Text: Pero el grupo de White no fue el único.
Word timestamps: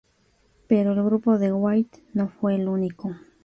Pero 0.67 0.93
el 0.93 1.03
grupo 1.03 1.37
de 1.37 1.53
White 1.53 2.03
no 2.15 2.27
fue 2.27 2.55
el 2.55 2.67
único. 2.67 3.13